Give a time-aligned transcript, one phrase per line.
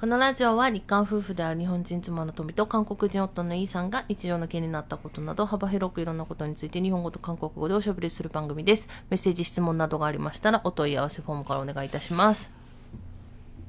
[0.00, 8.88] このラジオは日韓夫婦である日本人妻の富と韓国人夫のイーさんが日常の気になったことなど幅広くいろんなことについて日本語と韓国語でおしゃべりする番組です。
[9.08, 12.50] メッセージ、質問などがありましたらお問い合わせフォームからお願いいたします。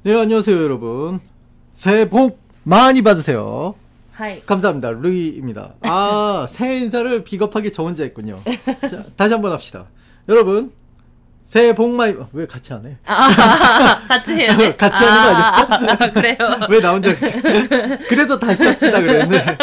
[0.04, 1.20] 네, 안녕하세요, 여러분.
[1.74, 3.74] 새해 복 많이 받으세요.
[4.12, 4.44] はい。
[4.44, 4.90] 감사합니다.
[4.90, 5.76] 루이입니다.
[5.82, 8.40] 아, 새해 인사를 비겁하게 저 혼자 했군요.
[8.90, 9.86] 자, 다시 한번 합시다.
[10.28, 10.72] 여러분,
[11.44, 12.98] 새해 복 많이, 왜 같이 안 해?
[13.06, 14.76] 勝 ちやね。
[14.76, 15.56] 같이 하는 거 아니야?
[15.56, 16.36] あー 그래요
[16.68, 17.14] 왜 나 혼자,
[18.06, 19.56] 그래도 다시 합시다 그랬는데.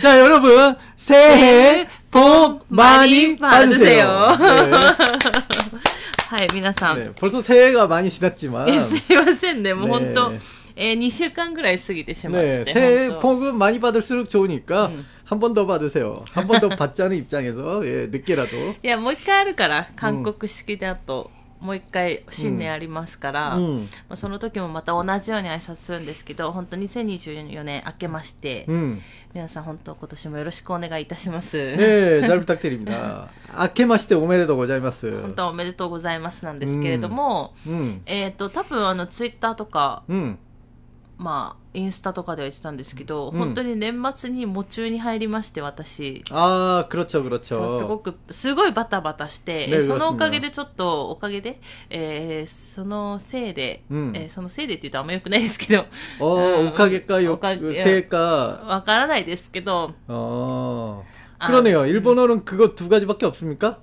[0.00, 4.36] 자, 여러분, 새해 복 많이 받으세요.
[4.38, 4.70] 네.
[6.30, 6.96] はい、皆さん。
[7.04, 8.68] 네, 벌써 새해가 많이 지났지만.
[8.68, 10.32] えすいませんね、もうね本当、
[10.76, 12.64] えー、2週間ぐらい過ぎてしまって。
[12.64, 15.06] 네, 새해 本当 복은 많이 받을수록 좋으니까 음.
[15.32, 16.22] 한 번 더 받으세요.
[16.32, 18.74] 한 번 더 받지 않은 입장에서 예, 늦게라도.
[18.82, 21.30] いや、もう一回あるから、韓国式だと、
[21.60, 29.00] もう一回新年ありますから、うんまあ、その時もまた同じように挨拶するんですけど、本当2024年明けまして、 음.
[29.34, 31.58] 皆さん本当今年もよろしくお願いいたします。
[31.76, 33.28] 네, 잘 부탁드립니다.
[33.54, 35.20] 아케마시테 오메데도 고자이마스.
[35.20, 38.00] 本当おめでとうございますなんですけれども、 음.
[38.06, 40.38] えっ、と、多分あの、ツイッターとか、 음.
[41.18, 46.22] まあ、インスタとかでは言ってたんですけど、うん本当に年末に夢中に入りまして、私。
[46.30, 47.78] 아, 그렇죠, そう 그렇죠.
[47.78, 55.86] すごく、すごいバタバタして、ねえそのおか 그렇습니다 げでちょっと、おかげで、えーそのせいで、うんえーそのせいでって言うとあんま良くないですけど、
[56.20, 58.64] 어, 음, 오카게까 요, 오카- 세가.
[58.68, 61.04] わからないですけど、 어.
[61.40, 61.84] 아, 그러네요.
[61.86, 63.78] 일본어는 그거 두 가지밖에 없습니까?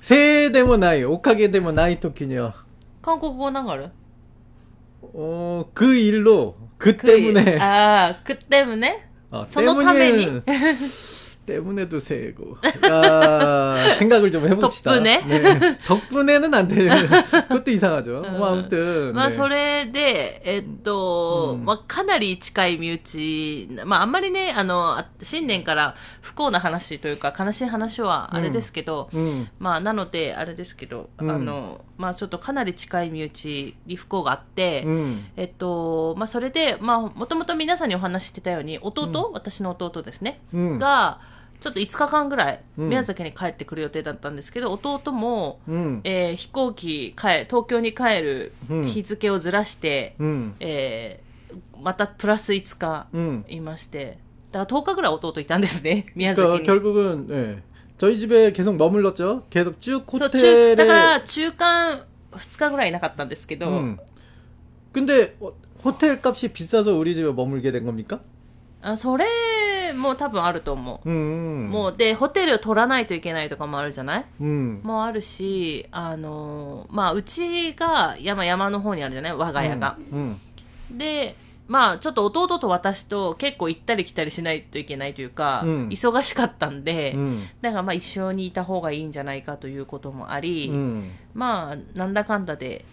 [0.00, 2.52] 세 되면 나이, 오카게 되면 나이 토끼냐.
[3.02, 3.90] 韓国語なんかある
[5.01, 7.41] 어, 그 일로, 그, 그 때문에.
[7.41, 7.61] 일.
[7.61, 9.03] 아, 그 때문에?
[9.31, 10.41] 어, 선호 때문이...
[11.48, 12.58] 때문에도 세고.
[12.90, 14.92] 아, 생각을 좀 해봅시다.
[14.92, 15.22] 덕분에?
[15.26, 15.78] 네.
[15.86, 16.90] 덕분에는 안 돼요.
[17.48, 18.20] 그것도 이상하죠.
[18.38, 19.12] 뭐 아무튼.
[19.14, 19.32] まあ、 네.
[19.32, 29.48] それで、えっと、うんまあ、かなり近い身内、まあ、あんまりね、あの、あ新年から不幸な話というか、悲しい話はあれですけど、 음.
[29.58, 35.24] まあ、なので、あれですけど、うんあの、まあ、ちょっとかなり近い身内に不幸があって、 음.
[35.36, 40.78] えっと、まあ、それで、まあ、もともと皆さんにお話ししてたように、弟、私の弟ですね、 음.
[40.78, 41.20] が、
[41.60, 46.00] ちょっと5日間ぐらい、うん宮崎に帰ってくる予定だったんですけど、弟も、 음.
[46.04, 50.52] えー飛行機帰、東京に帰るうん日付をずらして、 음.
[50.60, 51.24] えー
[51.82, 53.44] またプラス5日 음.
[53.48, 54.18] いまして、
[54.52, 56.64] だから10日ぐらい弟いたんですね、 宮崎 그러니까 に。
[56.66, 57.62] 결국은 예.
[57.96, 59.44] 저희 집에 계속 머물렀죠.
[59.50, 63.96] 계속 쭉 そう中だか 호텔에 ら中間2日ぐらいいなかったんですけど、 음.
[64.92, 65.52] 근데 어,
[65.84, 68.20] 호텔 값이 비싸서 우리 집에 머물게 된 겁니까?
[68.82, 69.24] あそれ
[69.93, 79.33] もう多分あると思う、うんうん、もうでホテルを取らないといけないとかもあるじゃない、うん、もうあるしあの、まあうちが山山の方にあるじゃない？
[79.35, 80.39] 我が家が、うん
[80.91, 81.35] うん、で
[81.67, 92.85] まあちょっと弟と私と結構行ったり来たりしないといけないというか、うん、忙しかったんで、うん、だからまあ一緒にいた方がいいんじゃないかということもあり、うん、まあなんだかんだで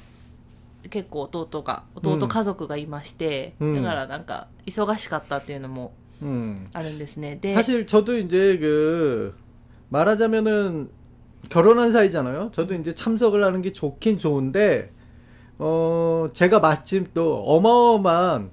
[0.91, 6.68] 結構弟が弟家族がいまして、だからなんか忙しかったっていうのも 음.
[6.74, 7.38] あるんですね。
[7.42, 9.36] で、 사실 저도 이제 그
[9.90, 10.90] 말하자면은
[11.50, 12.52] 결혼한 사이잖아요.
[12.54, 14.92] 저도 이제 참석을 하는 게 좋긴 좋은데
[15.58, 18.52] 어 제가 마침 또 어마어마한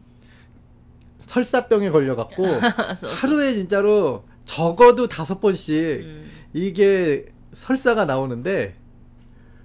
[1.20, 2.44] 설사병에 걸려갖고
[2.96, 6.24] そう 하루에 진짜로 적어도 다섯 번씩 うん、
[6.54, 8.74] 이게 설사가 나오는데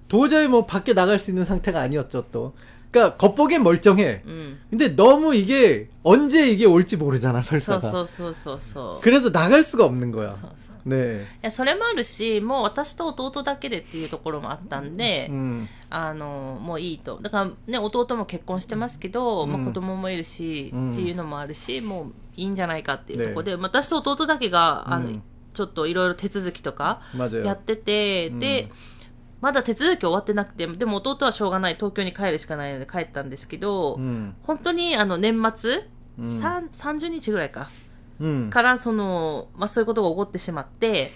[0.09, 2.54] 도저히 뭐 밖에 나갈 수 있는 상태가 아니었죠 또.
[2.92, 4.22] 그러니까 겉보기엔 멀쩡해.
[4.26, 4.59] うん。
[4.70, 7.90] 근데 너무 이게 언제 이게 올지 모르잖아 そう 설사가.
[7.90, 9.02] そうそうそうそう。
[9.02, 10.30] 그래서 나갈 수가 없는 거야.
[10.31, 10.74] そうそう。
[10.86, 11.24] 네.
[11.24, 15.68] いや、それもあるし、もう私と弟だけでっていうところもあったんで、 음.
[15.90, 17.18] あの、もういいと。
[17.22, 25.24] だからね、弟も結婚してますけど、うんまあ子供もいるし、うんっていうのもあるし、もういいんじゃないかっていうところで、私と弟だけが、あの、うん
[25.54, 27.45] ちょっといろいろ手続きとか 맞아요.
[27.45, 28.69] やってて、うんで、
[29.42, 34.34] まだ手続き終わってなくて、でも弟はしょうがない、東京に帰るしかないので帰ったんですけど、 음.
[34.44, 35.84] 本当にあの年末、
[36.19, 37.69] うんさん30日ぐらいか、
[38.22, 38.50] 음.
[38.50, 41.12] から、その、まあそういうことが起こってしまって、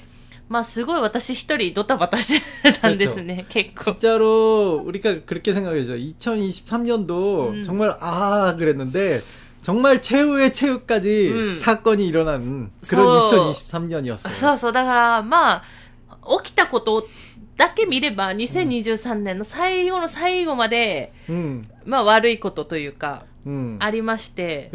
[0.49, 3.83] まあすごい私一人ドタバタしてたんですね、結構。
[3.93, 5.93] 진짜로 우리가 그렇게 생각했죠.
[5.95, 7.63] 2023년도 음.
[7.63, 9.21] 정말 아 그랬는데
[9.61, 11.55] 정말 최후의 최후까지 음.
[11.55, 14.31] 사건이 일어난 서- 그런 2023년이었어요.
[14.33, 15.63] そうそう、だからまあ、
[16.43, 17.07] 起きたこと
[17.56, 24.70] だけ見れば2023年の最後の最後まで、うん、まあ悪いことというか、うん、ありまして。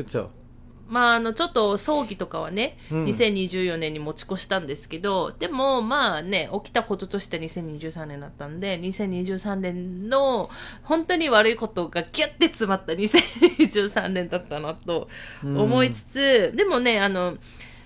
[0.90, 10.50] まあ、あの、ちょっと葬儀とかはね、うん、2024年に持ち越したんですけど、でも、まあね、起きたこととして2023年だったんで、2023年の
[10.84, 15.10] 本当に悪いことがギュッて詰まった2023年だったなと
[15.44, 17.38] 思いつつ、うん、でもね、あの、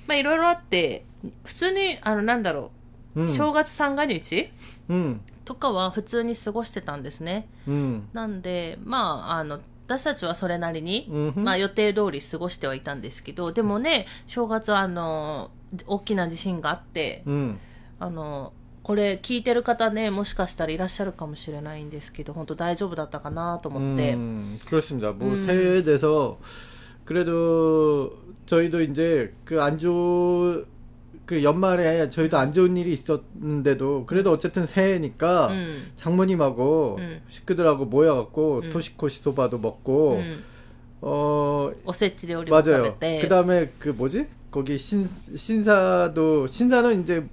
[0.05, 1.05] まあいろいろあって、
[1.43, 2.80] 普通に、あの、なんだろう、
[3.14, 3.28] うん。
[3.28, 4.50] 正月三が日
[4.88, 5.20] うん。
[5.44, 7.48] とかは普通に過ごしてたんですね。
[7.66, 8.08] うん。
[8.12, 15.50] なんで、まあ、あの、私たちはそれなりに、うんふんまあ予定通り過ごしてはいたんですけど、でもね、正月はあの、
[15.86, 17.58] 大きな地震があって、うん。
[18.00, 18.52] あの、
[18.82, 24.14] これ聞いてる方ね、もしかしたらいらっしゃるかもしれないんですけど、本当大丈夫だったかなと思って。
[24.14, 25.12] 음, 그렇습니다.
[25.12, 25.36] 뭐 음.
[25.46, 26.38] 새해에 대해서
[27.04, 28.12] 그래도
[28.46, 30.66] 저희도 이제 그 안 좋은
[31.31, 34.33] 그 연말에 저희도 안 좋은 일이 있었는데도 그래도 음.
[34.33, 35.89] 어쨌든 새해니까 음.
[35.95, 37.21] 장모님하고 음.
[37.29, 38.69] 식구들하고 모여갖고 음.
[38.69, 40.43] 토시코시 소바도 먹고 음.
[40.99, 42.97] 어 어세치 요리 맞아요.
[42.99, 47.25] 그 다음에 그 뭐지 거기 신 신사도 신사는 이제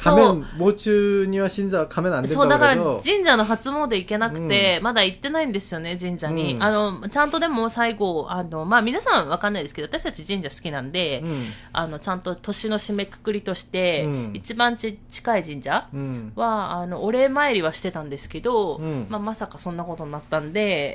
[0.00, 15.88] 亀喪中には神社は亀なんでそうだから神社の初詣行けなくて、うん、まだ行ってないんですよね神社に、うん、あのちゃんとでも最後あのまあ皆さんわかんないですけど私たち神社好きなんで、うん、あのちゃんと年の締めくくりとして、一番ち近い神社
[16.34, 20.94] は、あのお礼参りはしてたんですけど、まあまさかそんなことになったんで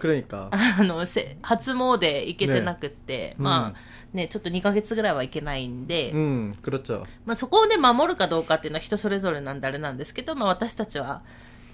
[0.51, 3.79] あのせ初詣行けてなくって、ね、まあ、
[4.14, 7.04] ね、ちょっと2ヶ月ぐらいは行けないんで、 음, 그렇죠.
[7.26, 11.22] まあそこをね、守るかどうかっていうのは人それぞれなんであれなんですけど、まあ私たちは、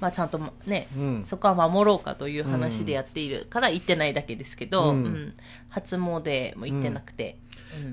[0.00, 5.34] まあちゃんとね、うんそこは守ろうかという話でやっているから行ってないだけですけど、ううんん
[5.70, 7.36] 初詣も行ってなくて。
[7.40, 7.46] うん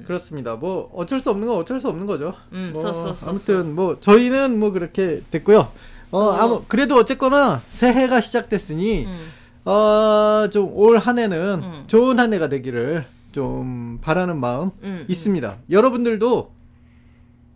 [0.05, 0.55] 그렇습니다.
[0.55, 2.35] 뭐 어쩔 수 없는 건 어쩔 수 없는 거죠.
[2.53, 3.29] 음, 뭐 쏘쏘쏘쏘.
[3.31, 5.71] 아무튼 뭐 저희는 뭐 그렇게 됐고요.
[6.11, 6.31] 어, 어.
[6.35, 9.17] 아무 그래도 어쨌거나 새해가 시작됐으니 うん
[9.65, 11.83] 어, 좀 올 한 해는 음.
[11.87, 13.05] 좋은 한 해가 되기를
[13.37, 15.57] 좀 바라는 마음 음, 있습니다.
[15.69, 16.51] 여러분들도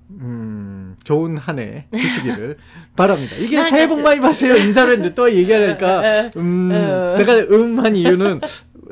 [0.10, 2.58] 음, 좋은 한 해 되시기를
[2.96, 3.36] 바랍니다.
[3.38, 6.02] 이게 난 새해 복 그- 많이 받으세요 인사를 했는데 또 얘기하니까
[6.38, 7.16] 음, 어.
[7.18, 8.40] 내가 음한 이유는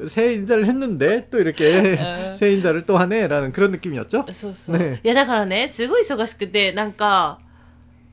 [0.10, 2.36] 새해 인사를 했는데 또 이렇게 어.
[2.36, 4.26] 새해 인사를 또 하네라는 그런 느낌이었죠?
[4.30, 4.78] そうそう。
[4.78, 7.40] ねいや、だからね、すごい忙しくて、なんか、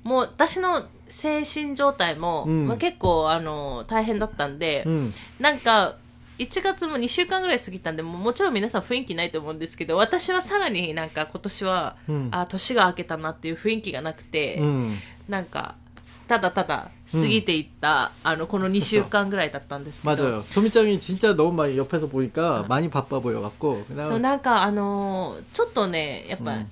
[0.04, 5.96] もう私の精神状態も、うんまあ、結構、あの、大変だったんで、 음, なんか、
[6.38, 14.96] 1月も2週間ぐらい過ぎたんで、もうもちろん皆さん雰囲気ないと思うんですけど、私はさらになんか今年は、うんあ、年が明けたなっていう雰囲気がなくて、 음.
[15.28, 15.76] なんか、
[16.26, 20.42] ただただ過ぎていった、あの、この2週間ぐらいだったんですけど、 맞아요.
[20.42, 26.70] 소미짱이 진짜 너무 많이 옆에서 보니까 많이 바빠 보여갖고 そう、 그냥 なんかあのーちょっとね、やっぱ、うん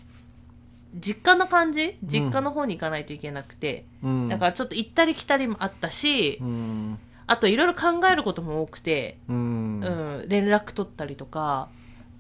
[0.93, 6.97] 実家の感じ実家の方に行かないといけなくて、 음, だからちょっと行ったり来たりもあったし、 음,
[7.27, 10.23] あといろいろ考えることも多くて、 음.
[10.23, 11.69] うん、連絡取ったりとか、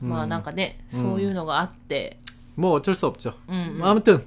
[0.00, 2.18] まあなんかね、うんそういうのがあって、
[2.56, 3.34] 뭐 어쩔 수 없죠.
[3.48, 3.84] うん、うん。
[3.84, 4.24] 아무튼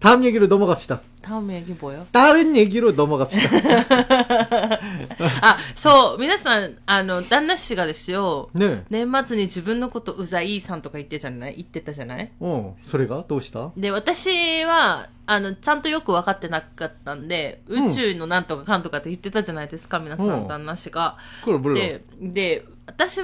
[0.00, 1.00] 다음 얘기로 넘어갑시다.
[1.22, 2.06] 다음 얘기 뭐요?
[2.12, 4.78] 다른 얘기로 넘어갑시다.
[5.40, 8.82] あ、そう、皆さん、あの、旦那氏がですよ、 네.
[8.90, 13.72] 年末に自分のことうざいさんとか言ってたじゃない言ってたじゃない 어, 소리가 도시다.
[13.76, 21.16] で、私は、あの、ちゃんとよく分かってなかったんで、うん宇宙のなんとかかんとかって言ってたじゃないですか、皆さうんん、旦那氏が。
[21.44, 21.74] 그걸 몰라.
[21.74, 23.20] で、で、私、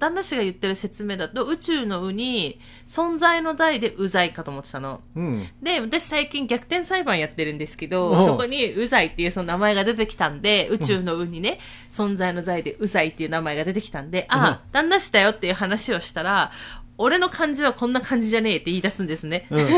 [0.00, 5.00] 旦那氏が言ってる説明だと、宇宙のうに、存在の代でうざいかと思ってたの。
[5.16, 5.46] 음.
[5.62, 11.58] で、私最近逆転裁判やってるんですけど、うんそこにうざいっていうその名前が出てきたんで、宇宙のうにね、
[11.90, 16.52] 存在の在でうざいっていう名前が出てきたんで、あ、旦那氏だよっていう話をしたら、
[16.98, 19.46] 俺の漢字はこんな感じじゃねえって言い出すんですね。
[19.50, 19.66] 응.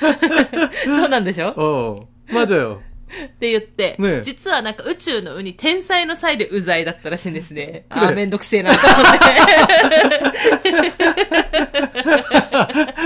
[0.85, 2.81] そうなんでしょ 어, 맞아요.
[3.09, 7.85] って言って、ね実はなんか宇宙のうに天才の際でうざいだったらしいんですね。
[7.89, 9.25] くれあーめんどくせえなと 思って。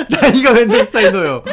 [0.09, 1.43] 나이가 맨날 쌓이노요.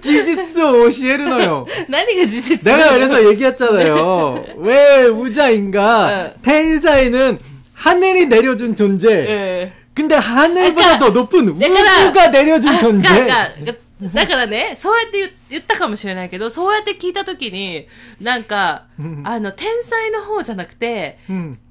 [0.00, 1.66] 지지스 오시에르노요.
[1.88, 4.44] 何が事実 내가 그래서 얘기했잖아요.
[4.58, 6.08] 왜 우자인가?
[6.36, 6.42] 응.
[6.42, 7.38] 텐사이는
[7.74, 9.08] 하늘이 내려준 존재.
[9.08, 9.72] うん。
[9.94, 13.08] 근데 하늘보다 그러니까 더 높은 내가- 우주가 내려준 あ 존재.
[13.08, 13.72] なんか、
[14.13, 17.87] だからね、そうやって言ったかもしれないけど、そうやって聞いたときに、
[18.21, 18.85] なんか、
[19.25, 21.17] あの、天才の方じゃなくて、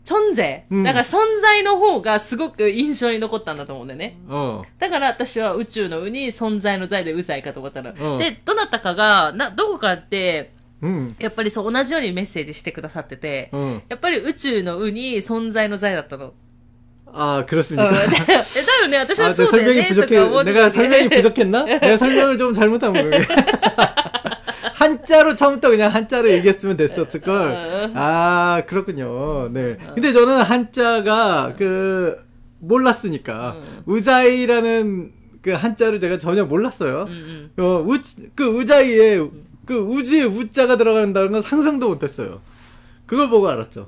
[0.05, 4.19] チョンゼ、だから存在の方がすごく印象に残ったんだと思うんだよね。
[4.79, 7.93] だから私は宇宙のうに存在の在でうざいかと思ったの。
[8.19, 10.53] で、どなたかが、な、どこかって、
[11.19, 13.49] やっぱりそう同じようにメッセージしてくださってて、
[13.89, 16.35] やっぱり宇宙の「う」に存在の「在」だったの。
[17.14, 17.90] 아, うん 그렇습니까?
[17.92, 20.18] えだよね、私 아, は 내 そうだ よ 설명이 ね、とか 부족해.
[20.20, 21.64] 思って 내가 たけど 설명이 부족했나?
[21.66, 23.12] 내가 설명을 좀 잘못한 거예요.
[24.76, 27.92] 한자로 처음부터 그냥 한자로 얘기했으면 됐었을 걸.
[27.96, 29.50] 아 그렇군요.
[29.52, 29.78] 네.
[29.94, 32.18] 근데 저는 한자가 그
[32.60, 37.06] 몰랐으니까 우자이라는 그 한자를 제가 전혀 몰랐어요.
[37.10, 37.98] 음, 어, 우,
[38.36, 39.20] 그 우자이에
[39.66, 42.42] 그 우주에 우자가 들어간다는 건 상상도 못했어요.
[43.06, 43.88] 그걸 보고 알았죠.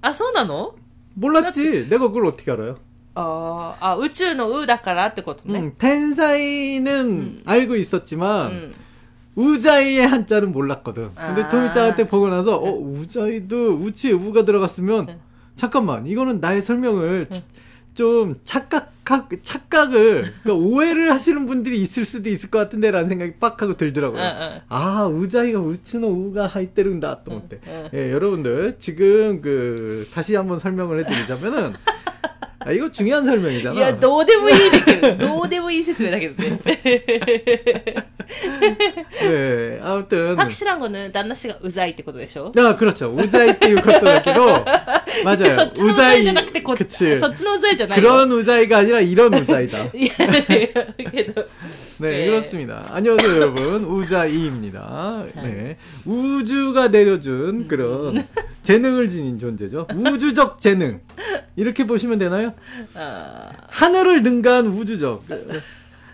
[0.00, 0.74] あ、そうなの
[1.14, 1.88] 몰랐지.
[1.88, 2.78] 내가 그걸 어떻게 알아요?
[3.14, 5.58] あーあ、宇宙のうだからってことね。
[5.60, 8.72] 응, 텐사이는 알고 う 있었지만 ん。
[9.34, 11.14] 우자이의 한자는 몰랐거든.
[11.14, 11.48] 근데 아.
[11.48, 15.18] 토미짱한테 보고 나서 어 우자이도 우치에 우가 들어갔으면 네.
[15.54, 17.44] 잠깐만 이거는 나의 설명을 치-
[17.93, 23.75] 좀 착각 착각을 그러니까 오해를 하시는 분들이 있을 수도 있을 것 같은데라는 생각이 빡 하고
[23.75, 24.21] 들더라고요.
[24.21, 24.61] 어, 어.
[24.69, 27.59] 아 우자이가 우츠노 우가 하이때룬다 또 어때?
[27.93, 31.73] 예 여러분들 지금 그 다시 한번 설명을 해드리자면은
[32.62, 33.74] 아, 이거 중요한 설명이잖아.
[33.74, 36.58] いや、どうでもいいだけど、どうでもいい説明だけどね。
[39.22, 43.08] 네, 아무튼 ハクシランゴの旦那氏がうざいってことでしょ 아, 그렇죠.
[43.10, 44.64] 우자이 っていうことだけど
[45.24, 45.54] 맞아요.
[45.54, 46.84] そっちのうざいじゃなくてこっち。
[46.84, 47.18] 그치.
[47.20, 48.10] そっちのうざいじゃないよ。
[48.10, 49.78] 그런 우자이가 아니라 이런 우자이다.
[49.94, 50.14] いや、
[51.10, 51.44] けど。
[52.00, 52.26] 네, 네.
[52.26, 52.84] 그렇습니다.
[52.90, 53.84] 안녕하세요, 여러분.
[53.84, 55.24] 우자이입니다.
[55.36, 55.76] 네.
[56.04, 58.26] 우주가 내려준 그런
[58.63, 59.87] 재능을 지닌 존재죠.
[59.93, 61.01] 우주적 재능.
[61.55, 62.53] 이렇게 보시면 되나요?
[62.95, 63.51] 아.
[63.67, 65.25] 하늘을 능가한 우주적.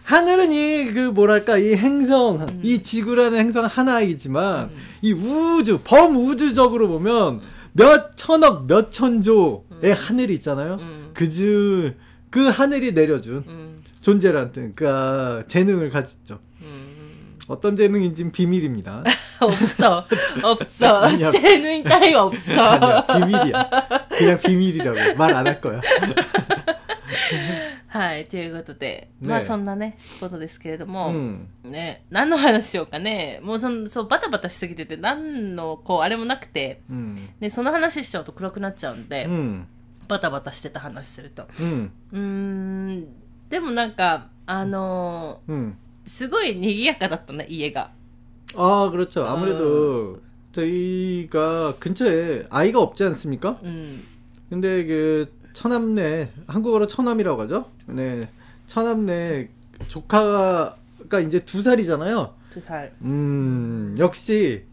[0.03, 2.59] 하늘은 이 그 뭐랄까 이 행성, 음.
[2.63, 4.75] 이 지구라는 행성 하나이지만 음.
[5.01, 7.41] 이 우주 범우주적으로 보면
[7.73, 9.93] 몇 천억 몇 천조의 음.
[9.95, 10.77] 하늘이 있잖아요.
[10.81, 11.11] 음.
[11.13, 11.93] 그즈그
[12.31, 13.83] 그 하늘이 내려준 음.
[14.01, 16.39] 존재라는, 그러니까 재능을 가졌죠.
[17.48, 17.48] うん。
[17.48, 19.04] 어떤 재능인지는 비밀입니다.
[19.40, 20.04] 없어.
[20.42, 20.98] 없어.
[21.04, 21.30] 아니야.
[21.30, 22.52] 재능 따위 없어.
[22.62, 23.70] 아니야, 비밀이야.
[24.10, 25.14] 그냥 비밀이라고.
[25.18, 25.80] 말 안 할 거야.
[27.88, 31.46] はい、ということで、ねまあそんなね、ことですけれども、 음.
[31.64, 33.38] ね、何の話しようかね。
[33.42, 37.28] もうその、そう、バタバタしすぎてて、何の、こう、あれもなくて、 음.
[37.38, 39.66] ね、その話しちゃうと暗くなっちゃうんで、 음.
[40.08, 41.46] バタバタしてた話すると。
[41.60, 41.90] 음.
[42.12, 43.06] うーん、
[43.48, 45.76] でもなんか、あの 음.
[45.78, 47.90] ー すごい賑やかだったね、家が。
[48.56, 49.24] 아, 그렇죠.
[49.24, 50.20] 아무래도
[50.52, 53.58] 저희가 근처에 아이가 없지 않습니까?
[53.62, 54.00] うん。
[54.50, 57.70] 근데 그 처남네 한국어로 처남이라고 하죠.
[57.86, 58.28] 네.
[58.66, 59.48] 처남네
[59.88, 62.34] 조카가 이제 두 살이잖아요.
[62.50, 62.92] 두 살.
[63.02, 64.64] 음, 역시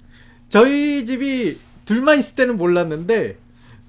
[0.49, 3.37] 저희 집이 둘만 있을 때는 몰랐는데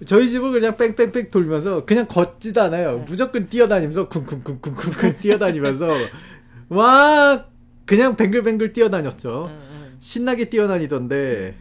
[0.07, 3.05] 저희 집은 그냥 뺑뺑뺑 돌면서 그냥 걷지도 않아요.
[3.07, 5.89] 무조건 뛰어다니면서 쿵쿵쿵쿵쿵쿵 뛰어다니면서
[6.70, 7.46] 와
[7.86, 9.50] 그냥 뱅글뱅글 뛰어다녔죠.
[9.52, 9.98] 음, 음.
[10.00, 11.56] 신나게 뛰어다니던데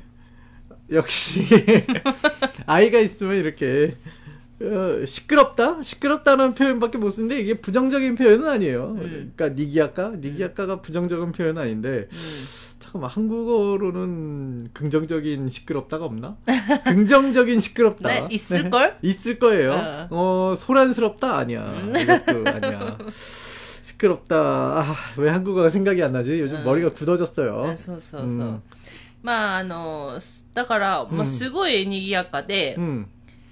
[0.93, 1.43] 역시
[2.67, 3.95] 아이가 있으면 이렇게
[4.61, 8.97] 어, 시끄럽다 시끄럽다는 표현밖에 못 쓰는데 이게 부정적인 표현은 아니에요.
[8.99, 9.33] 음.
[9.37, 10.83] 그러니까 니기아까 니기아까가 음.
[10.83, 12.09] 부정적인 표현은 아닌데.
[12.11, 12.47] 음.
[12.79, 16.37] 잠깐만 한국어로는 긍정적인 시끄럽다가 없나?
[16.85, 18.09] 긍정적인 시끄럽다.
[18.09, 18.97] 네, 있을 걸?
[19.01, 19.73] 네, 있을 거예요.
[19.73, 20.09] 어.
[20.11, 20.55] 어.
[20.57, 21.63] 소란스럽다 아니야.
[21.63, 21.95] 음.
[21.97, 22.99] 이것도 아니야.
[23.96, 24.36] 시끄럽다.
[24.82, 26.40] 아, 왜 한국어가 생각이 안 나지?
[26.40, 26.64] 요즘 음.
[26.66, 27.64] 머리가 굳어졌어요.
[27.66, 28.30] あそうそうそう。
[28.30, 28.64] うん
[29.24, 30.20] まあ、あの、
[30.56, 33.06] だから、まあ、うんすごい賑やかで、い 음,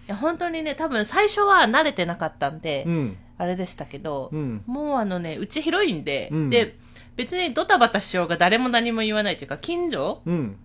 [0.08, 6.76] や本当にね、多分最初は慣れてなかったんで、 음, あれでしたけど、 음, もうあのね、うち広いんで、うんで、
[7.16, 10.56] 別にドタバタしようが誰も何も言わないというか、近所 음,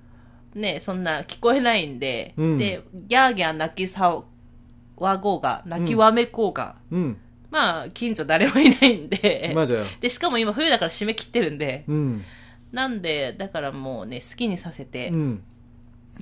[0.54, 4.22] ね、そんな聞こえないんで、うんで、ギャーギャー泣き騒
[4.96, 7.18] ごうが、泣きわめこうが、 음,
[7.51, 9.51] まあ、近所誰もいないんで。
[10.01, 11.83] で、しかも今冬だから締め切ってるんで。
[11.87, 12.23] うん、
[12.71, 15.09] なんで、だからもうね、好きにさせて。
[15.09, 15.43] うん、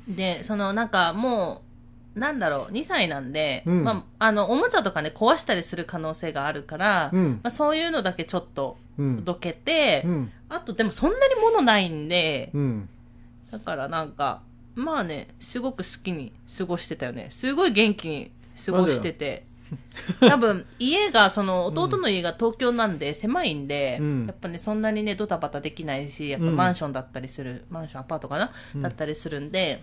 [0.08, 1.62] で、そのなんかも
[2.16, 10.06] う、なんだろう、2歳なんで、うん、まあ、あの、おもちゃとかね、壊したりする可能性があるから、まあ、そういうのだけちょっと、どけて、
[10.50, 12.52] あと、でもそんなに物ないんで、
[13.52, 14.42] だからなんか、
[14.76, 17.28] まあね、すごく好きに過ごしてたよね。
[17.30, 18.32] すごい元気に
[18.66, 19.47] 過ごしてて。
[20.22, 24.26] 多分、家が、その、弟の家が東京なんで、狭いんで、うん。
[24.28, 26.56] やっぱね、そんなにね、ドタバタできないし、やっぱうん。
[26.56, 28.82] マンションだったりする、マンション、アパートかな、うん。
[28.82, 29.82] だったりするんで、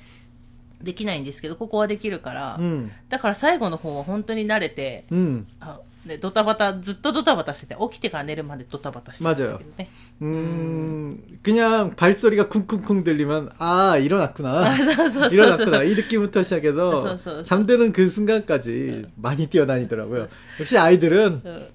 [0.83, 9.90] できないんですけど、ここはできるから、 음, だから最後の方は本当に慣れて、 음, あね、ドタバタ、ずっとドタバタしてて、起きてから寝るまでドタバタしてましたけどね。
[10.22, 14.66] 음, 그냥 발소리가 쿵쿵쿵 들리면 아 일어났구나.
[14.66, 15.30] あ、そうそうそうそう。
[15.34, 17.44] 일어났구나 이 느낌부터 시작해서 서, 서, 서.
[17.44, 20.28] 잠드는 그 순간까지 많이 뛰어다니더라고요.
[20.60, 21.68] 역시 아이들은 うん。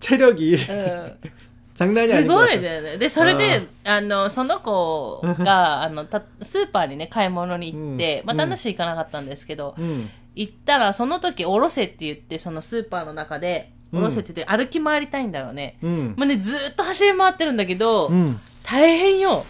[0.00, 1.16] 체력이 うん。
[1.74, 2.82] 장난이 す 아닌 것 ごい 같아요.
[2.82, 2.98] ね。
[2.98, 15.77] で、それで、あの、その子が、あの、た、スーパーにね、買い物に行って、まあ、うん旦那氏行かなかったんですけど、 음, 行ったら、その時、おろせって言って、そのスーパーの中で、おろせって言って、歩き回りたいんだろうね。
[15.81, 16.15] うん。
[16.17, 19.45] もうね、ずっと走り回ってるんだけど、うん、大変よ。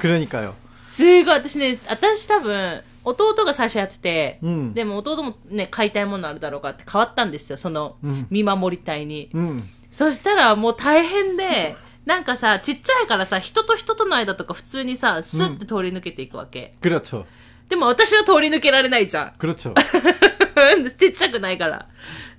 [0.00, 0.54] クレニカよ。
[0.86, 7.96] すごい、私ね、私多分、弟が最初やってて、うん、でも弟もね、買いたいものあるだろうかって変わったんですよ、その、
[8.30, 9.30] 見守り隊に。
[9.34, 9.62] うん、
[9.92, 11.76] そしたらもう大変で、
[12.06, 16.74] なんかさ、ちっちゃいからさ、人と人との間とか普通にさ、スッて通り抜けていくわけ。
[16.80, 17.26] グラッと。
[17.69, 19.33] でも私は通り抜けられないじゃん。
[19.37, 19.73] 그렇죠。
[20.97, 21.87] ちっちゃくないから。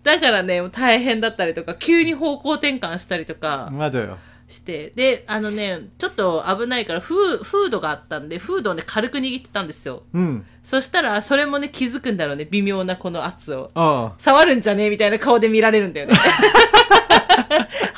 [0.03, 4.17] だからね、もう大変だったりとか、急に方向転換したりとか 맞아요。
[4.49, 4.93] して。
[4.97, 10.03] で、あのね、ちょっと危ないから、フーフードがあったんで、フードをね、軽く握ってたんですよ。
[10.13, 10.45] うん。
[10.65, 13.71] そしたら、それもね、気づくんだろうね、微妙なこの圧を。
[13.75, 16.15] あ触るんじゃねえみたいな顔で見られるんだよね。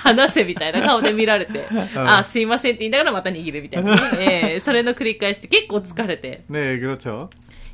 [0.07, 6.45] 話せみたいな顔で見られて、 あ、すいませんって言いながらまた握るみたいなね、 えーそれの繰り返しで結構疲れて。
[6.51, 7.31] 네, 그렇죠。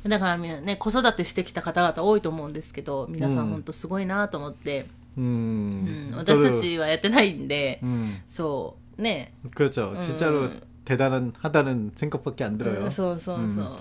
[0.07, 4.85] だからみんなね、子育てしてきた方々多いと思うんですけど、皆さうんん本当すごいなと思って、
[5.17, 6.11] 음.
[6.11, 8.17] うん、私たちはやってないんで、 음.
[8.27, 9.33] そう、ね。
[9.53, 9.95] 그렇죠.
[10.01, 10.61] 진짜로 음.
[10.85, 12.85] 대단한 하다는 생각밖에 안 う 들어요.
[12.85, 13.79] んそうそうそう。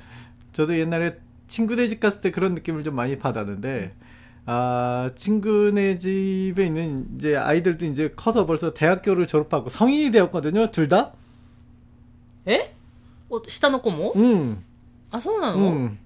[0.52, 3.94] 저도 옛날에 친구네 집 갔을 때 그런 느낌을 좀 많이 받았는데
[4.46, 10.70] 아, 친구네 집에 있는 이제 아이들도 이제 커서 벌써 대학교를 졸업하고 성인이 되었거든요.
[10.70, 11.12] 둘 다.
[12.46, 12.75] え
[13.28, 14.64] お下の子も、 음.
[15.10, 15.98] あ、そうなの、 음.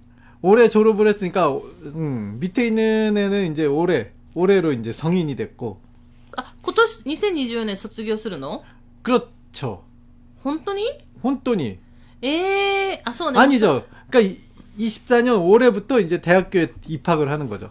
[0.42, 5.78] 올해 졸업을 했으니까 음, 밑에 있는 애는 이제 올해 올해로 이제 성인이 됐고
[6.36, 8.64] あ、今年2020年卒業するの
[9.04, 9.84] 그렇죠.
[10.42, 10.82] 本当に
[11.22, 11.78] 혼돈이
[12.22, 13.38] ええー、あ、そうね。
[13.38, 13.84] 아니죠.
[14.10, 14.36] 그러니까
[14.78, 17.70] 24년 올해부터 이제 대학교에 입학을 하는 거죠.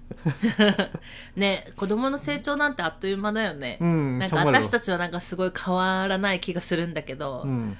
[1.36, 3.78] ね、子供の成長なんてあっという間だよね。
[3.80, 7.76] うんなんか 정말로 私たちはなんかすごい変わらない気がするんだけど、 음,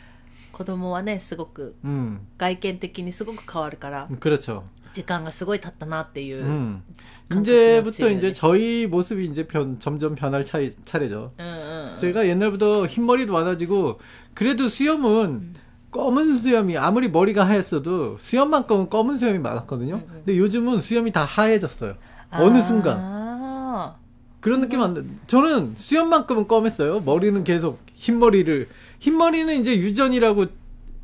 [0.52, 4.64] 子供はね、すごく 음, 外見的にすごく変わるから、 그렇죠.
[4.92, 6.44] 時間がすごい経ったなっていう。
[6.44, 6.82] 음.
[7.28, 8.40] 감이제부터 감각이 이제 없지.
[8.40, 11.32] 저희 모습이 이제 변, 점점 변할 차, 차례죠.
[11.38, 11.96] うんうん。
[11.96, 14.00] 제가 옛날부터 흰머리도 많아지고
[14.34, 15.54] 그래도 수염은
[15.90, 20.02] 검은 수염이 아무리 머리가 하였어도 수염만큼은 검은 수염이 많았거든요.
[20.06, 21.94] 근데 요즘은 수염이 다 하얘졌어요.
[22.31, 22.97] 어느 순간.
[22.99, 23.95] 아.
[24.39, 25.01] 그런 느낌 안 나.
[25.27, 27.01] 저는 수염만큼은 껌했어요.
[27.01, 28.67] 머리는 계속 흰머리를
[28.99, 30.45] 흰머리는 이제 유전이라고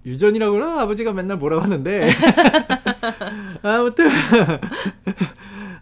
[0.06, 2.10] 유전이라고 그러 아버지가 맨날 뭐라고 하는데
[3.62, 4.10] 아무튼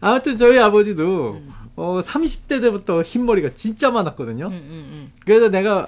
[0.01, 1.53] 아무튼 저희 아버지도 음.
[1.75, 4.47] 어 30대 때부터 흰머리가 진짜 많았거든요.
[4.47, 5.88] 음, 음, 음, 그래서 내가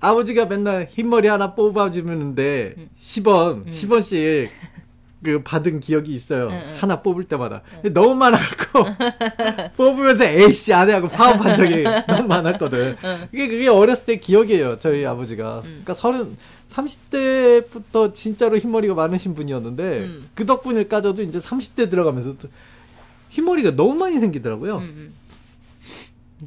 [0.00, 3.70] 아버지가 맨날 흰머리 하나 뽑아주는데 10원 음.
[3.70, 4.81] 10원씩 음.
[5.22, 6.48] 그 받은 기억이 있어요.
[6.50, 7.62] 응, 하나 뽑을 때마다.
[7.84, 7.92] 응.
[7.92, 8.84] 너무 많았고
[9.76, 12.96] 뽑으면서 에이씨 안 해 하고 파업한 적이 너무 많았거든.
[13.30, 14.78] 그게 그게 어렸을 때 기억이에요.
[14.80, 15.62] 저희 아버지가.
[15.62, 16.36] 그러니까 서른
[16.72, 22.34] 30대부터 진짜로 흰머리가 많으신 분이었는데 그 덕분에 까져도 이제 30대 들어가면서
[23.30, 24.82] 흰머리가 너무 많이 생기더라고요.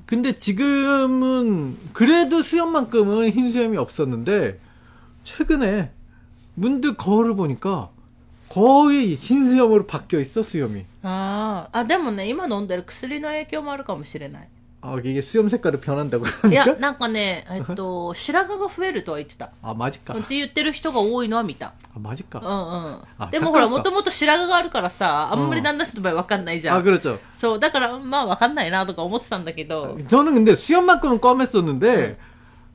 [0.06, 4.60] 근데 지금은 그래도 수염만큼은 흰 수염이 없었는데
[5.24, 5.92] 최근에
[6.56, 7.90] 문득 거울을 보니까
[8.49, 10.85] 거의 흰 수염으로 바뀌어 있어 수염이.
[11.03, 14.49] ああ、あ、でもね、今飲んでる薬の影響もあるかもしれない。
[14.83, 19.51] 아 이게 수염 색깔이 변한다고 いや 하니까 、なんかね、えっと、 白髪が増えるとは言ってた。
[19.63, 21.75] 아 맞을까 って言ってる人が多いのは見た。
[21.95, 23.27] 아 맞을까 うんうんあ。
[23.31, 26.83] でもほら、だからかもともと白髪があるからさ、あんまり旦那氏の場合わかんないじゃ 아 ん。
[26.83, 32.17] 그렇죠 そう、だから、まあわかんないなとか思ってたんだけど、 저는 근데 수염만큼은 검했었는데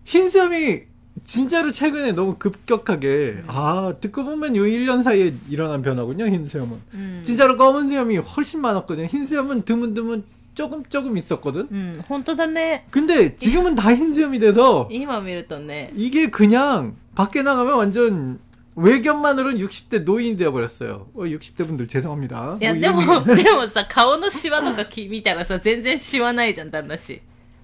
[0.05, 0.83] 흰 수염이
[1.29, 7.21] 진짜로 최근에 너무 급격하게 아 듣고 보면 요 1년 사이에 일어난 변화군요 흰 수염은 うん。
[7.23, 10.23] 진짜로 검은 수염이 훨씬 많았거든요 흰 수염은 드문드문
[10.53, 12.85] 조금 조금 있었거든 うん、本当だね。
[12.91, 18.39] 근데 지금은 다 흰 수염이 돼서 今見るとね、 이게 그냥 밖에 나가면 완전
[18.77, 21.07] 외견만으로는 60대 노인이 되어 버렸어요.
[21.13, 22.57] 어, 60대 분들 죄송합니다.
[22.61, 27.21] いや、 뭐 で 이런 も、 얘기- でもさ、顔のシワとかき見たらさ、全然シワないじゃん、旦那氏。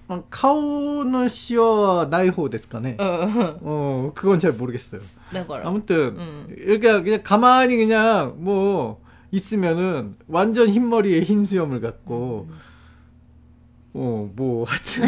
[0.08, 3.02] 어, 카오노 씨와 나이호ですかね う。
[3.02, 3.58] ん。
[3.62, 5.00] 어, 그건 잘 모르겠어요.
[5.32, 5.68] だから。
[5.68, 6.46] 아무튼 음.
[6.56, 12.48] 이렇게 그냥 가만히 그냥 뭐 있으면은 완전 흰머리에 흰 수염을 갖고
[13.94, 15.04] 어, 뭐, 하여튼,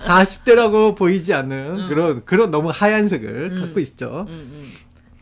[0.00, 1.88] 40대라고 보이지 않는 음.
[1.88, 3.60] 그런, 그런 너무 하얀색을 음.
[3.60, 4.26] 갖고 있죠.
[4.28, 4.64] うんうん。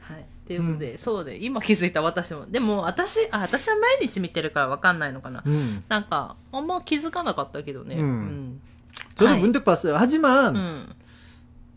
[0.00, 0.20] はい。
[0.20, 2.46] っていうので、そうで、今気づいた私も。
[2.46, 5.42] でも、私、あ、私は毎日見てるからわかんないのかな。
[5.46, 5.82] 음.
[5.88, 7.96] なんか、あんま気づかなかったけどね。
[7.96, 8.61] うんうん。
[9.15, 9.39] 저도 아이.
[9.39, 9.95] 문득 봤어요.
[9.97, 10.88] 하지만 음.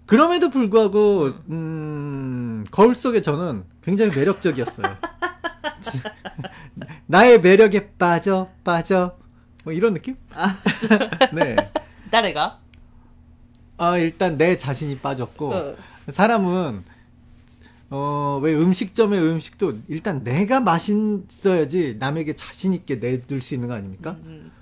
[0.06, 4.86] 그럼에도 불구하고 음, 거울 속에 저는 굉장히 매력적이었어요.
[7.06, 9.16] 나의 매력에 빠져 빠져
[9.64, 10.16] 뭐 이런 느낌?
[10.34, 10.56] 아.
[11.32, 11.56] 네.
[12.10, 12.58] 나래가?
[13.76, 15.76] 아 일단 내 자신이 빠졌고 어.
[16.10, 16.84] 사람은
[17.90, 24.12] 어 왜 음식점의 음식도 일단 내가 맛있어야지 남에게 자신 있게 내줄 수 있는 거 아닙니까?
[24.24, 24.26] 음.
[24.26, 24.52] 음.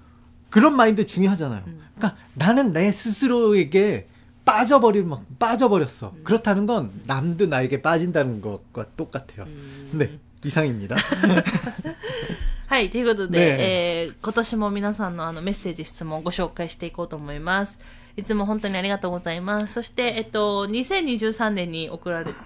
[0.51, 1.63] 그런 마인드 중요하잖아요.
[1.95, 4.07] 그러니까 나는 내 스스로에게
[4.45, 6.13] 빠져버릴 막 빠져버렸어.
[6.15, 6.23] 음.
[6.23, 9.45] 그렇다는 건 남도 나에게 빠진다는 것과 똑같아요.
[9.45, 9.89] 음.
[9.93, 10.95] 네, 이상입니다.
[12.67, 17.79] はい、ということで、ねえー今年も皆さんのあのメッセージ、質問をご紹介していこうと思います。
[18.17, 19.73] いつも本当にありがとうございます。
[19.73, 22.37] そして、えっと、2023年に送られて、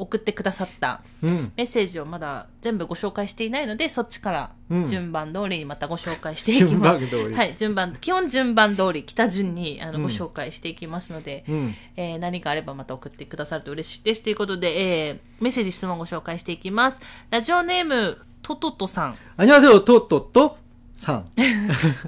[0.00, 4.50] 送ってくださったメッセージをまだ全部ご紹介していないので、そっちから
[4.86, 6.70] 順番通りにまたご紹介していきます。
[6.70, 7.34] 順番通り。
[7.34, 14.22] はい、順番、基本順番通り、北順にあのご紹介していきますので、うん、えー、何かあればまた送ってくださると嬉しいです。
[14.22, 17.00] ということで、えー、メッセージ、質問ご紹介していきます。
[17.30, 19.16] ラジオネーム、トトトさん。
[19.36, 20.56] あにわせよ、トトト。
[20.96, 21.24] さん。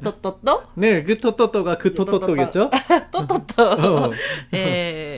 [0.04, 0.64] トトト？
[0.76, 2.68] ねえ、グトトトがグトトトげちょ？
[3.10, 4.12] トトト。
[4.52, 5.11] えー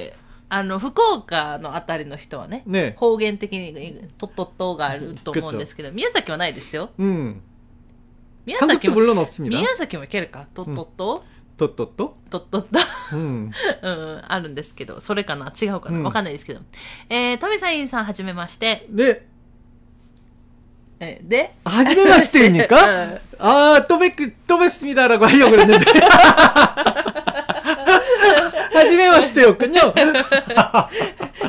[0.55, 6.91] あの、福岡のあたりの人はね、ね方言的にとっとッとがあると思うんですけど、宮崎はないですよ。
[6.97, 7.43] うん。
[8.47, 9.01] 宮崎も,
[9.41, 11.25] 宮崎もいけるか、とっとッと、
[11.57, 12.17] とっとッと？
[12.31, 12.79] とっとッと？
[13.17, 13.53] うん。
[14.29, 15.53] あるんですけど、それかな？
[15.61, 15.99] 違うかな？
[15.99, 16.61] わ、うん、かんないですけど。
[17.09, 18.87] えー、富さんさん、はじめまして。
[18.91, 19.27] で、
[21.01, 25.79] え、で、はじめましてにか、 うん、あー、とべく、とべすみだらごはようれんね。
[28.75, 29.79] 初めましてよ、こんに。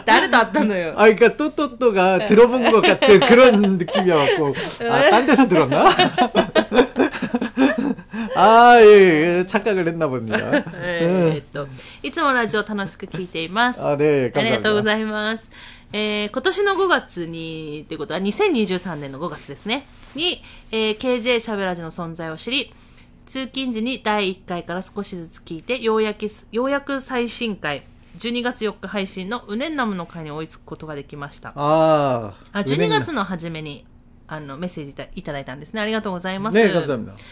[0.05, 0.93] 誰と会ったのよ。
[0.99, 5.89] 아, 그とと까또또또가 들어본 것 같은 그런 느낌이あ、なんで데서 들었 나?
[8.35, 10.37] 아, 예, い,착각을 했나 봅니 다.
[10.37, 11.67] っと,
[12.03, 14.41] いつもラジオ楽しく聞いています.あ、で, 감.
[14.41, 15.49] ありがとうございます.
[15.93, 22.73] え,今年の5月にってことは2023年の5月ですねに、えー、KJ しゃべらじの存在を知り
[23.25, 27.83] 通勤時に第1回から少しずつ聞いて、ようやく、ようやく最新回、
[28.19, 31.49] 12月4日配信のうねんなむの回に追いつくことができました。
[31.55, 32.59] ああ。
[32.59, 33.85] 12月の初めに、
[34.27, 35.81] あの、メッセージいただいたんですね。
[35.81, 36.57] ありがとうございます。
[36.57, 37.23] ねとうございます。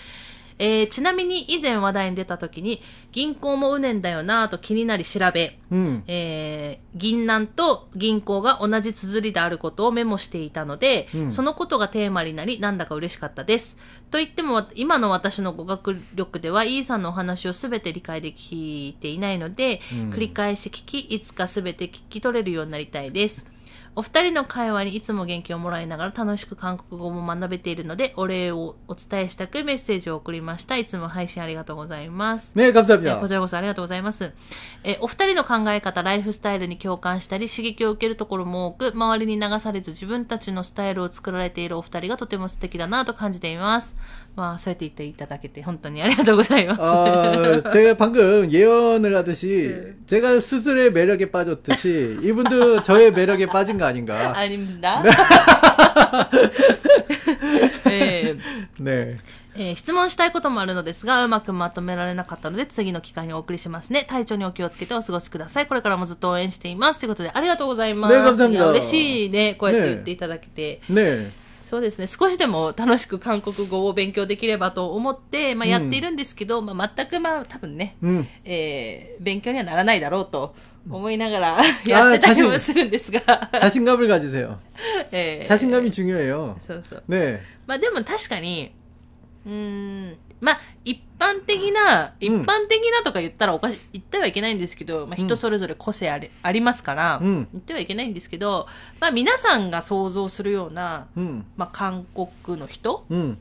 [0.59, 13.77] えーちなみに以前話題に出た時に、銀行もウネンだよなぁと気になり調べ、 음, えー銀南と銀行が同じ綴りであることをメモしていたので、うんそのことがテーマになり、なんだか嬉しかったです。
[14.11, 23.47] と言っても、今の私の語学力では、イーさんのお話をすべて理解できていないので、うん繰り返し聞き、いつかすべて聞き取れるようになりたいです。
[23.95, 30.77] お二人の会話にいつも元気をもらいながら楽しく韓国語も学べているので、お礼をお伝えしたくメッセージを送りました。
[30.77, 32.55] いつも配信ありがとうございます。
[32.55, 33.19] ねえ、감사합 니。
[33.19, 34.33] こちらこそありがとうございます。
[34.83, 43.95] え、お二人の考え方、ライフスタイルに共感したり、刺激を受けるところも多く、周りに流されず自分たちのスタイルを作られているお二人がとても素敵だなと感じています。
[44.36, 46.80] まあ、そうやって言っていただけて本当にありがとうございます。
[46.80, 49.74] 아, 제가 방금 예언을 하듯이
[50.06, 54.32] 제가 스스로의 매력에 빠졌듯이 이분도 저의 매력에 빠진 거 아닌가.
[54.36, 55.02] ありんだ。
[57.90, 58.38] え ー
[58.80, 59.16] 네.
[59.56, 64.04] えー質問したいこともあるのですが、うまくまとめられなかったので、次の機会にお送りしますね。
[64.08, 65.66] 体調にお気をつけてお過ごしください。
[65.66, 67.00] これからもずっと応援しています。
[67.00, 68.16] ということで、ありがとうございます。
[68.16, 69.56] ね감사합니다 いや嬉しいね。
[69.56, 70.80] こうやってね言っていただけて。
[70.88, 71.30] 네.
[71.72, 72.06] そうですね。
[72.06, 78.24] 少しでも楽しく韓国語を勉強できればと思って、まあ、やっているんですけど、まあ、全くまあ、多分ね、 음.
[78.44, 80.54] えー勉強にはならないだろうと
[80.88, 83.20] 思いながら やってたりもするんですが、
[83.60, 84.56] 자신감을 가지세요.
[85.12, 86.56] えー 자신감이 중요해요.
[86.66, 87.02] そうそう。
[87.08, 87.40] 네.
[87.66, 88.72] まあでも確かに、
[89.45, 98.67] うーん、まあ一般的な、一般的なとか言ったらおかし、言ってはいけないんですけど、まあ人それぞれ個性あり,、ありますから、うん言ってはいけないんですけど、
[98.99, 101.43] まあ皆さんが想像するような、 음.
[101.57, 103.33] まあ韓国の人 음.
[103.33, 103.35] っ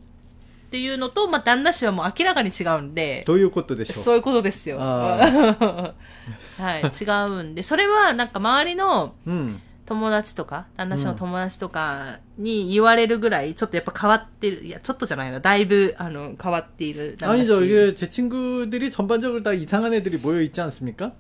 [0.73, 4.05] ていうのと、まあ旦那氏はもう明らかに違うんで、どういうことでしょう？
[4.05, 4.79] そういうことですよ。
[4.81, 5.17] あ
[6.59, 7.05] はい、違
[7.41, 9.61] うんで、それはなんか周りのうん。
[9.92, 14.66] 友達とか、旦那氏の友達とかに言われるぐらい、ちょっとやっぱ変わってる。
[14.66, 15.40] いや、ちょっとじゃないな。
[15.40, 17.16] だいぶ、あの、変わっている。
[17.18, 17.64] 旦那氏 아니죠.
[17.64, 21.14] 이게 제 친구들이 전반적으로 다 이상한 애들이 모여 있지 않습니까?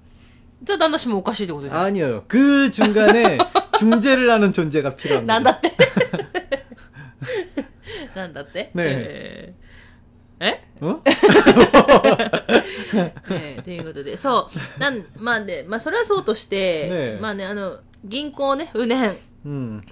[0.63, 1.80] じゃあ旦那氏もおかしいってことですよ。
[1.80, 2.24] 아니요.
[2.28, 3.38] 그 중간에
[3.80, 5.34] 중재를 하는 존재가 필요합니다.
[5.34, 5.72] なんだって
[8.16, 9.68] なんだってねえー
[10.40, 11.02] え 어?
[13.30, 14.80] ねえということで、そう。
[14.80, 19.17] なん、まあね、まあそれはそうとして、ねえまあね、あの、 銀行ね、うねん。
[19.45, 19.85] うん。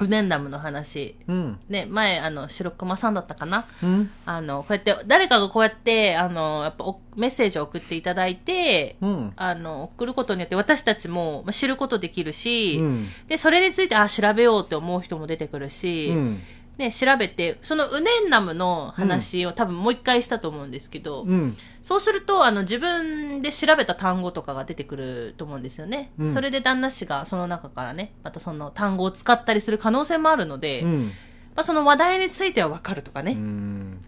[0.00, 1.16] ねんダムの話。
[1.28, 1.60] うん。
[1.68, 3.64] ね、前、あの、白熊さんだったかな。
[3.82, 4.10] うん。
[4.26, 9.32] あの、こうやって、誰かがこうやって、あの、やっぱメッセージを送っていただいて、うん。
[9.36, 13.08] あの、送ることによって私たちも知ることできるし、うん。
[13.28, 16.42] で、それについて、あ、調べようって思う人も出てくるし、うん。
[16.78, 26.12] ね、調べて、そのウネンナムの話を多分もう一回したと思うんですけど、うん、そうすると、あの、自分で調べた単語とかが出てくると思うんですよね。
[26.18, 31.12] うん、それで旦那氏がその中からね、またその単語を使ったりする可能性もあるので、うん、
[31.54, 33.32] まあ、その話題についてはわかるとかね。
[33.32, 34.00] うん。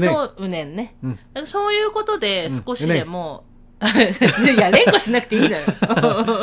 [0.00, 0.64] そう、うね。
[0.64, 0.74] ん。
[0.74, 0.96] ね。
[1.44, 3.44] そういうことで少しでも、
[4.54, 5.56] いや、連呼しなくていいのよ。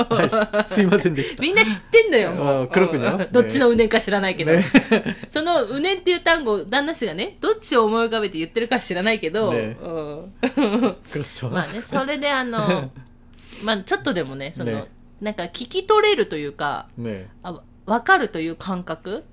[0.10, 1.42] はいすいませんでした。
[1.42, 2.68] みんな知ってんだよ、もう。
[2.68, 3.30] 黒くね。
[3.32, 4.52] どっちのうねんか知らないけど。
[4.52, 4.66] ね。
[5.30, 9.78] そのうねんっていう単語、旦那氏がね、どっちを思い浮かべて言ってるか知らないけど、ね。
[9.82, 12.92] まあね、それであの、
[13.64, 14.86] まあちょっとでもね、その、ね。
[15.22, 17.30] なんか聞き取れるというか、ね。
[17.44, 19.24] あわかるという感覚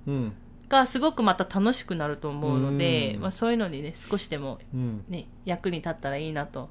[0.68, 3.20] がすごくまた楽しくなると思うので、うん。
[3.22, 5.04] まあそういうのにね、少しでもうん。
[5.08, 6.70] ね、役に立ったらいいなと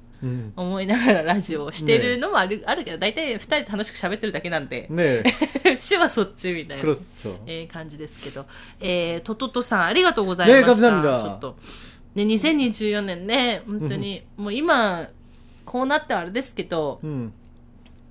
[0.56, 5.24] 思いながらラジオをしてるのもある, あるけど大体2人で楽しく喋ってるだけなんで、ね、
[5.78, 6.96] 主はそっちみたいな、
[7.46, 8.46] えー、感じですけど、
[8.80, 11.58] えー、とととさんありがとうございました、ね、ちょっと、
[12.16, 15.10] ね、2024年ね本当に、もう今
[15.66, 17.34] こうなってはあれですけど、うん。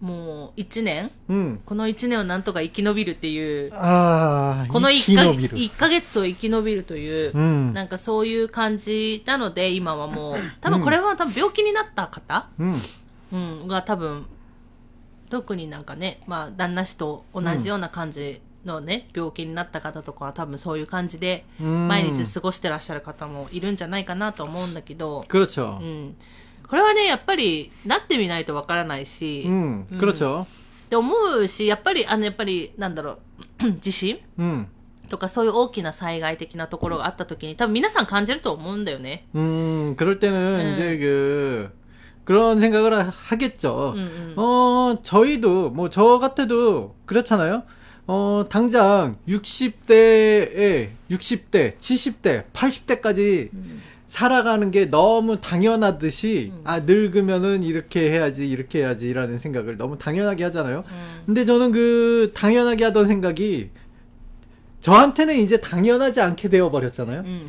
[0.05, 12.81] もう1年、うん、この1年をなんとか生き延びるっていう、あこの 1, か1ヶ月を生き延びるという、うん、なんかそういう感じなので、今はもう、多分これは多分病気になった方、うん、
[13.33, 14.27] うん、が多分、
[15.31, 25.25] 特になんかね、まあ、旦那氏と同じような感じのね、病気になった方とかは多分そういう感じで、毎日過ごしてらっしゃる方もいるんじゃないかなと思うんだけど、
[25.81, 26.15] うん。
[26.74, 29.88] これはね、やっぱり、なってみないとわからないし、 음。
[29.92, 30.46] うん 그렇죠。
[30.86, 33.18] って思うし、やっぱり、あの、やっぱり、なんだろ
[33.64, 34.68] う、 地震 음。
[35.10, 39.26] とかそういう大きな災害的なところがあった時に、多分皆さん感じると思うんだよね。
[39.36, 40.74] 음, 그럴 때는 음.
[40.74, 41.70] 이제 그
[42.26, 43.94] 그런 생각을 하- 하겠죠.
[43.96, 44.34] 음, 음.
[44.38, 47.64] 어, 저희도 뭐 저 같아도 그렇잖아요.
[48.06, 53.50] 어, 당장 60대에 60대, 70대, 80대까지
[54.15, 56.61] 살아가는 게 너무 당연하듯이 음.
[56.63, 60.85] 아 늙으면은 이렇게 해야지 이렇게 해야지라는 생각을 너무 당연하게 하잖아요.
[60.87, 61.23] 음.
[61.27, 63.71] 근데 저는 그 당연하게 하던 생각이
[64.79, 67.23] 저한테는 이제 당연하지 않게 되어 버렸잖아요.
[67.23, 67.49] 음,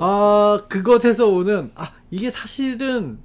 [0.00, 3.18] 아 그것에서 오는 아 이게 사실은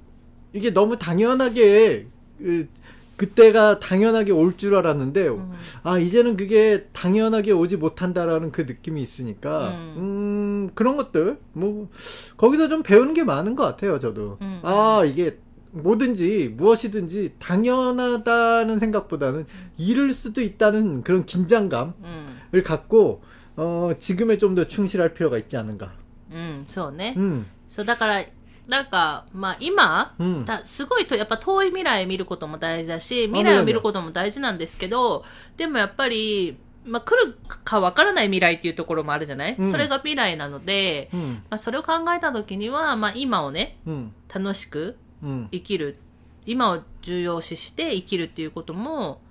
[0.52, 2.06] 이게 너무 당연하게
[2.38, 2.68] 그,
[3.16, 5.52] 그때가 당연하게 올 줄 알았는데 음.
[5.82, 11.89] 아 이제는 그게 당연하게 오지 못한다라는 그 느낌이 있으니까 음, 음 음, 그런 것들, 뭐,
[12.37, 14.37] 거기서 좀 배우는 게 많은 것 같아요, 저도.
[14.41, 15.37] 음, 아, 이게,
[15.71, 19.45] 뭐든지, 무엇이든지 당연하다는 생각보다는
[19.77, 22.63] 잃을 수도 있다는 그런 긴장감을 うん。
[22.63, 23.23] 갖고,
[23.55, 25.93] 어, 지금에 좀 더 충실할 필요가 있지 않은가.
[26.31, 27.13] うん、そうね。
[27.17, 27.45] 음.
[27.69, 28.23] そう、だから、
[28.67, 35.23] なんか、まあ今、うんだすごいと、やっぱ遠い未来見ることも大事だし、未来を見ることも大事なんですけど、
[35.57, 41.41] でもやっぱり、 まあ来るかわからない未来っていうところもあるじゃない、うんそれが未来なので、 음.
[41.49, 44.11] まあそれを考えた時には、まあ今をね、 음.
[44.33, 45.47] 楽しく 음.
[45.51, 45.97] 生きる、
[46.45, 49.21] 今を重要視して生きるっていうことも、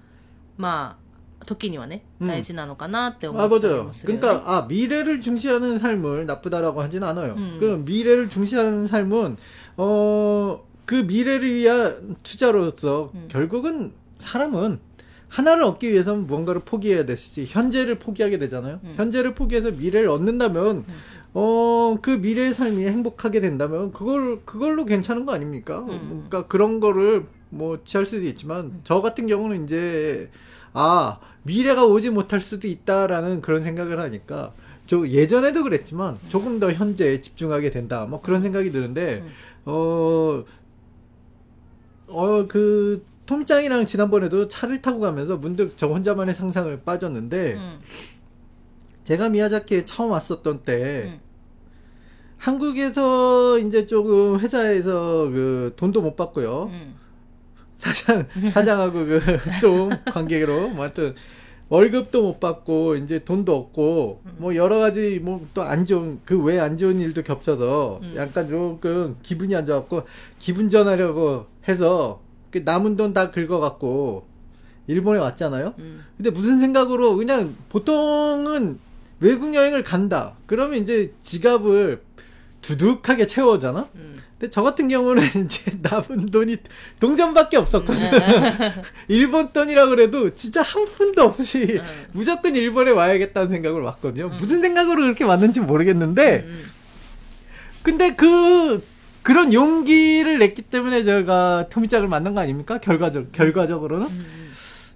[0.57, 0.97] ま
[1.41, 3.85] あ、時にはね、うん大事なのかなって思 아 ったり 맞아요.
[3.85, 4.27] もするよね。
[4.27, 7.35] 그러니까 아 미래를 중시하는 삶을 나쁘다라고 하진 않아요.
[7.35, 7.59] 음.
[7.61, 9.37] 그 미래를 중시하는 삶은
[9.77, 13.29] 어 그 미래를 위한 투자로서 음.
[13.29, 14.81] 결국은 사람은
[15.30, 18.80] 하나를 얻기 위해서는 무언가를 포기해야 되시 현재를 포기하게 되잖아요.
[18.84, 18.94] 음.
[18.96, 20.86] 현재를 포기해서 미래를 얻는다면
[21.34, 25.80] 어그 미래의 삶이 행복하게 된다면 그걸 그걸로 괜찮은 거 아닙니까?
[25.82, 26.26] 음.
[26.28, 30.30] 그러니까 그런 거를 뭐 취할 수도 있지만 저 같은 경우는 이제
[30.74, 34.54] 아 미래가 오지 못할 수도 있다라는 그런 생각을 하니까
[34.86, 39.24] 저 예전에도 그랬지만 조금 더 현재에 집중하게 된다 뭐 그런 생각이 드는데
[39.66, 40.44] 어
[42.08, 47.80] 어, 그, 통장이랑 지난번에도 차를 타고 가면서 문득 저 혼자만의 상상을 빠졌는데 음.
[49.04, 51.20] 제가 미야자키에 처음 왔었던 때 음.
[52.38, 56.70] 한국에서 이제 조금 회사에서 그 돈도 못 받고요.
[56.72, 56.96] 음.
[57.76, 59.20] 사장 사장하고 그
[59.62, 61.14] 좀 관계로 뭐 하여튼
[61.70, 64.36] 월급도 못 받고 이제 돈도 없고 음.
[64.38, 68.14] 뭐 여러 가지 뭐 또 안 좋은 그 외 안 좋은 일도 겹쳐서 음.
[68.16, 70.04] 약간 조금 기분이 안 좋았고
[70.40, 72.22] 기분 전하려고 해서
[72.60, 74.28] 그 남은 돈 다 긁어갖고
[74.88, 75.74] 일본에 왔잖아요.
[75.80, 76.04] 음.
[76.16, 78.80] 근데 무슨 생각으로 그냥 보통은
[79.20, 80.34] 외국 여행을 간다.
[80.46, 82.02] 그러면 이제 지갑을
[82.62, 83.90] 두둑하게 채워잖아.
[83.96, 84.16] 음.
[84.40, 86.58] 근데 저 같은 경우는 이제 남은 돈이
[87.00, 88.02] 동전밖에 없었거든.
[88.14, 88.72] 음.
[89.10, 92.06] 일본 돈이라 그래도 진짜 한 푼도 없이 음.
[92.12, 94.28] 무조건 일본에 와야겠다는 생각을 왔거든요.
[94.28, 94.38] 음.
[94.40, 96.46] 무슨 생각으로 그렇게 왔는지 모르겠는데,
[97.84, 98.84] 근데 그,
[99.27, 102.79] 그런 용기를 냈기 때문에 제가 토미짱을 만난 거 아닙니까?
[102.79, 104.07] 결과적, 결과적으로는?
[104.07, 104.53] うん。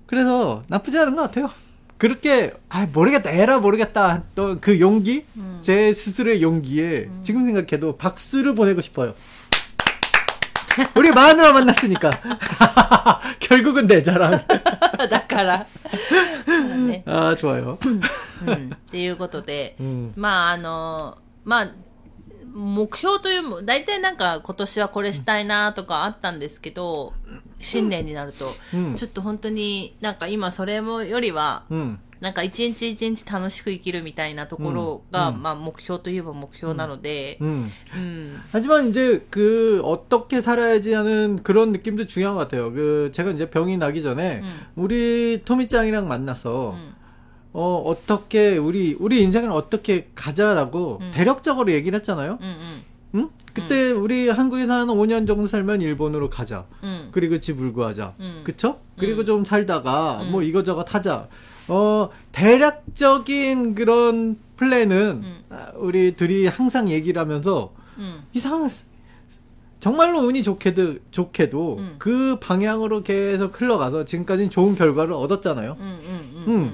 [0.07, 1.50] 그래서 나쁘지 않은 것 같아요.
[1.98, 5.24] 그렇게 아 모르겠다 에라 모르겠다 했던 그 용기
[5.62, 9.14] 제 스스로의 용기에 지금 생각해도 박수를 보내고 싶어요.
[10.94, 12.11] 우리 마누라 만났으니까
[13.40, 14.38] 결국은 내 자랑.
[15.09, 15.66] だから。
[16.87, 17.79] ね 아 좋아요.
[17.83, 20.12] うんっていうことで、 음.
[20.16, 21.72] まああの、まあ、
[22.55, 27.12] 目標というも、大体なんか今年はこれしたいなとかあったんですけど、
[27.61, 31.98] 新年になると、うんちょっと本当になんか今それもよりは、 음.
[32.18, 37.70] なんか一日一日楽しく生きるみたいなところが、うんうんまあ目標といえば目標なので、 음.
[37.94, 38.40] うん。
[38.52, 42.72] 하지만 이제 그 어떻게 살아야지 하는 그런 느낌도 중요한 것 같아요.
[42.72, 44.61] 그 제가 이제 병이 나기 전에 음.
[44.76, 46.96] 우리 토미짱이랑 만나서 うん。
[47.53, 51.11] 어, 어떻게, 우리, 우리 인생을 어떻게 가자라고 음.
[51.13, 52.37] 대략적으로 얘기를 했잖아요?
[52.41, 52.81] 음, 음.
[53.15, 53.29] 응?
[53.53, 54.01] 그때 음.
[54.01, 56.65] 우리 한국에서 한 5년 정도 살면 일본으로 가자.
[56.83, 57.09] 음.
[57.11, 58.15] 그리고 집 불구하자.
[58.21, 58.41] 음.
[58.45, 58.79] 그쵸?
[58.97, 61.27] 그리고 좀 살다가 뭐 이거저것 하자.
[61.67, 67.73] 어, 대략적인 그런 플랜은 아, 우리 둘이 항상 얘기를 하면서
[68.33, 68.69] 이상한,
[69.79, 75.77] 정말로 운이 좋게도, 좋게도 그 방향으로 계속 흘러가서 지금까지는 좋은 결과를 얻었잖아요.
[75.79, 76.73] 음.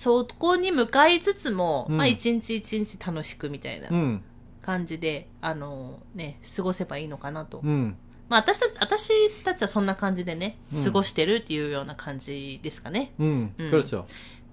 [0.00, 4.22] そこに向かいつつも、うんまあ一日一日楽しくみたいな 음.
[4.62, 7.60] 感じで、あのね、過ごせばいいのかなと。
[7.60, 7.94] 음.
[8.28, 13.12] まあ私たち、私たちはそんな感じでね、うん過ごしてるっていうような感じですかね。
[13.18, 13.54] 음.
[13.58, 13.70] 음.
[13.70, 14.02] 그렇죠.
[14.02, 14.04] っ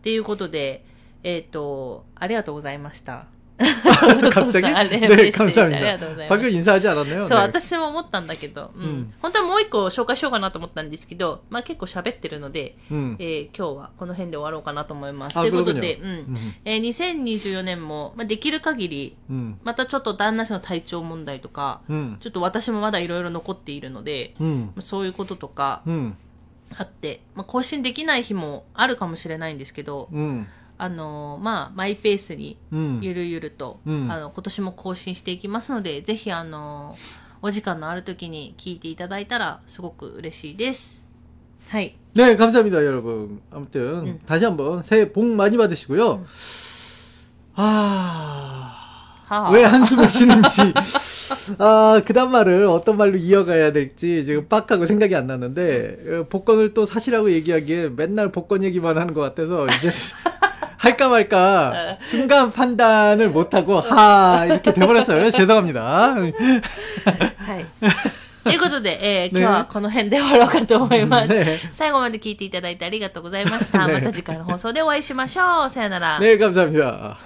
[0.04, 0.86] ていうことで、
[1.24, 3.28] えっ、と、ありがとうございました。
[3.59, 6.29] 買ってありがとうございな。
[6.29, 7.27] パクリンサージャーなん、ね。
[7.27, 8.71] そう、私も思ったんだけど、
[9.21, 15.35] 本当はもう一個紹介しようかなと思ったんですけど、まあ結構喋ってるので、う、え、今日はこの辺で終わろうかなと思います。
[15.35, 16.01] ということで、う。
[16.65, 19.17] え、2024年も、まあできる限り、
[19.65, 21.81] またちょっと旦那氏の体調問題とか、
[22.21, 24.35] ちょっと私もまだいろいろ残っているので、
[24.81, 25.83] そういうこととか、
[26.77, 30.09] あって、まあ更新できない日もあるかもしれないんですけど、
[30.78, 33.00] あのーまあ、マイペースに 음.
[33.02, 36.98] ゆるゆると、うんあの今年も更新していきますので、ぜひあの
[37.42, 41.02] お時間のある時に聞いていただいたらすごく嬉しいです。
[41.70, 41.96] はい。
[42.16, 43.42] 네, 감사합니다, 여러분.
[43.52, 44.20] 아무튼 음.
[44.26, 46.26] 다시 한번 새해 복 많이 받으시고요.
[47.56, 48.80] 아.
[49.26, 49.50] 하.
[49.52, 50.74] 왜 한숨을 쉬는지.
[51.58, 56.74] 아, 그 다음 말을 어떤 말로 이어가야 될지 지금 빡하고 생각이 안 나는데, 어, 복권을
[56.74, 59.92] 또 사시라고 얘기하기에 맨날 복권 얘기만 하는 것 같아서, 이제
[60.78, 65.30] 할까 말까 순간 판단을 못하고, 하, 이렇게 돼버렸어요.
[65.32, 65.82] 죄송합니다.
[65.84, 66.28] は
[67.60, 67.66] い。
[68.44, 71.30] ということで、えーね今日はこの辺で終わろうかと思います。
[71.30, 73.88] ね最後まで聞いていただいてありがとうございました。
[73.88, 75.70] ねまた次回の放送でお会いしましょう。
[75.70, 76.20] さよなら。
[76.20, 77.18] 네, 감사합니다.